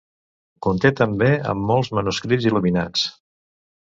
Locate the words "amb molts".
1.53-1.93